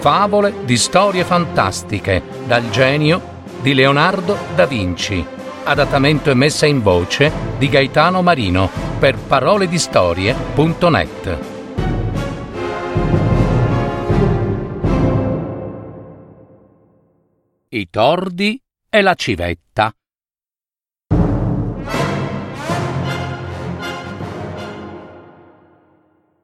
Favole 0.00 0.64
di 0.64 0.76
storie 0.76 1.24
fantastiche 1.24 2.22
dal 2.46 2.70
genio 2.70 3.20
di 3.60 3.74
Leonardo 3.74 4.38
da 4.54 4.64
Vinci. 4.64 5.26
Adattamento 5.64 6.30
e 6.30 6.34
messa 6.34 6.66
in 6.66 6.82
voce 6.82 7.32
di 7.58 7.68
Gaetano 7.68 8.22
Marino 8.22 8.70
per 9.00 9.18
paroledistorie.net. 9.18 11.38
I 17.70 17.90
tordi 17.90 18.62
e 18.88 19.02
la 19.02 19.14
civetta. 19.14 19.92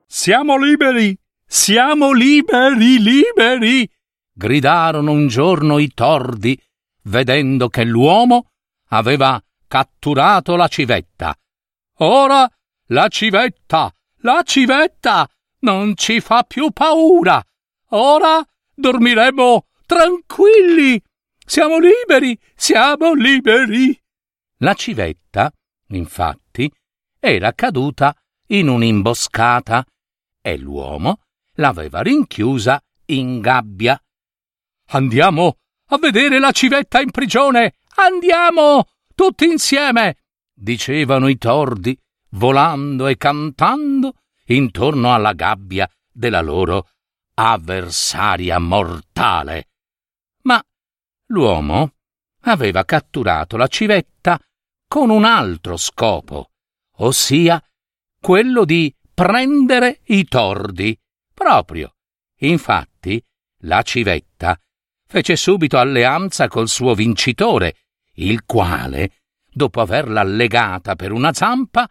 Siamo 0.06 0.58
liberi! 0.58 1.16
Siamo 1.46 2.12
liberi, 2.12 3.00
liberi! 3.00 3.88
gridarono 4.32 5.12
un 5.12 5.28
giorno 5.28 5.78
i 5.78 5.88
tordi, 5.94 6.60
vedendo 7.04 7.68
che 7.68 7.84
l'uomo 7.84 8.50
aveva 8.88 9.42
catturato 9.66 10.56
la 10.56 10.68
civetta. 10.68 11.34
Ora 11.98 12.46
la 12.88 13.08
civetta, 13.08 13.94
la 14.18 14.42
civetta 14.44 15.26
non 15.60 15.96
ci 15.96 16.20
fa 16.20 16.42
più 16.42 16.70
paura. 16.70 17.42
Ora 17.90 18.44
dormiremo 18.74 19.66
tranquilli. 19.86 21.00
Siamo 21.46 21.78
liberi, 21.78 22.38
siamo 22.54 23.14
liberi. 23.14 23.98
La 24.58 24.74
civetta, 24.74 25.52
infatti, 25.88 26.70
era 27.18 27.52
caduta 27.52 28.14
in 28.48 28.68
un'imboscata 28.68 29.84
e 30.42 30.58
l'uomo 30.58 31.20
l'aveva 31.54 32.00
rinchiusa 32.00 32.82
in 33.06 33.40
gabbia. 33.40 34.00
Andiamo 34.88 35.58
a 35.88 35.98
vedere 35.98 36.38
la 36.38 36.52
civetta 36.52 37.00
in 37.00 37.10
prigione. 37.10 37.74
Andiamo 37.96 38.88
tutti 39.14 39.44
insieme, 39.44 40.16
dicevano 40.52 41.28
i 41.28 41.38
tordi, 41.38 41.98
volando 42.30 43.06
e 43.06 43.16
cantando 43.16 44.14
intorno 44.46 45.14
alla 45.14 45.32
gabbia 45.32 45.88
della 46.10 46.40
loro 46.40 46.88
avversaria 47.34 48.58
mortale. 48.58 49.68
Ma 50.42 50.62
l'uomo 51.26 51.94
aveva 52.42 52.84
catturato 52.84 53.56
la 53.56 53.66
civetta 53.66 54.38
con 54.86 55.10
un 55.10 55.24
altro 55.24 55.76
scopo, 55.76 56.50
ossia 56.98 57.62
quello 58.20 58.64
di 58.64 58.94
prendere 59.12 60.00
i 60.06 60.24
tordi. 60.24 60.98
Proprio. 61.34 61.94
Infatti, 62.38 63.22
la 63.62 63.82
civetta 63.82 64.58
fece 65.06 65.36
subito 65.36 65.78
alleanza 65.78 66.48
col 66.48 66.68
suo 66.68 66.94
vincitore, 66.94 67.76
il 68.14 68.44
quale, 68.44 69.22
dopo 69.50 69.80
averla 69.80 70.22
legata 70.22 70.94
per 70.94 71.12
una 71.12 71.32
zampa, 71.32 71.88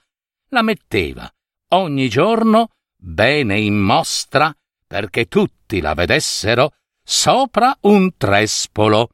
la 0.49 0.61
metteva 0.61 1.31
ogni 1.73 2.07
giorno 2.07 2.69
bene 2.95 3.59
in 3.59 3.77
mostra 3.77 4.55
perché 4.85 5.25
tutti 5.27 5.81
la 5.81 5.93
vedessero 5.93 6.75
sopra 7.03 7.75
un 7.81 8.15
trespolo. 8.15 9.09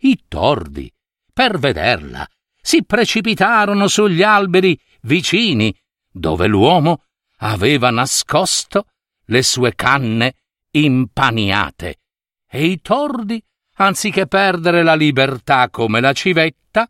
I 0.00 0.24
tordi, 0.28 0.92
per 1.32 1.58
vederla, 1.58 2.28
si 2.60 2.84
precipitarono 2.84 3.88
sugli 3.88 4.22
alberi 4.22 4.78
vicini, 5.02 5.74
dove 6.10 6.46
l'uomo 6.46 7.04
aveva 7.38 7.90
nascosto 7.90 8.88
le 9.26 9.42
sue 9.42 9.74
canne 9.74 10.34
impaniate, 10.70 12.00
e 12.48 12.66
i 12.66 12.80
tordi, 12.80 13.42
anziché 13.76 14.26
perdere 14.26 14.82
la 14.82 14.94
libertà 14.94 15.70
come 15.70 16.00
la 16.00 16.12
civetta, 16.12 16.88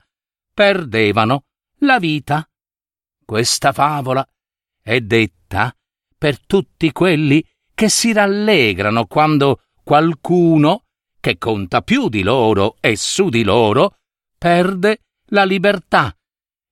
perdevano 0.53 1.45
la 1.81 1.99
vita. 1.99 2.49
Questa 3.25 3.73
favola 3.73 4.27
è 4.81 5.01
detta 5.01 5.75
per 6.17 6.45
tutti 6.45 6.93
quelli 6.93 7.45
che 7.75 7.89
si 7.89 8.13
rallegrano 8.13 9.07
quando 9.07 9.65
qualcuno, 9.83 10.85
che 11.21 11.39
conta 11.39 11.83
più 11.83 12.09
di 12.09 12.23
loro 12.23 12.77
e 12.81 12.97
su 12.97 13.29
di 13.29 13.43
loro, 13.43 13.97
perde 14.37 15.01
la 15.29 15.45
libertà, 15.45 16.15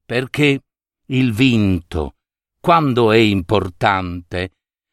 perché 0.04 0.62
il 1.06 1.32
vinto, 1.32 2.16
quando 2.60 3.10
è 3.12 3.16
importante, 3.16 4.50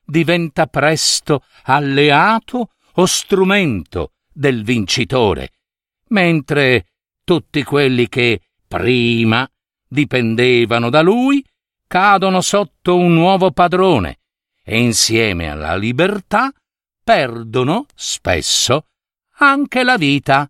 diventa 0.09 0.65
presto 0.67 1.43
alleato 1.63 2.71
o 2.93 3.05
strumento 3.05 4.13
del 4.31 4.63
vincitore, 4.63 5.51
mentre 6.07 6.87
tutti 7.23 7.63
quelli 7.63 8.09
che 8.09 8.41
prima 8.67 9.49
dipendevano 9.87 10.89
da 10.89 11.01
lui 11.01 11.43
cadono 11.87 12.41
sotto 12.41 12.95
un 12.95 13.13
nuovo 13.13 13.51
padrone 13.51 14.19
e 14.63 14.79
insieme 14.79 15.49
alla 15.49 15.75
libertà 15.75 16.51
perdono 17.03 17.85
spesso 17.95 18.85
anche 19.37 19.83
la 19.83 19.97
vita. 19.97 20.49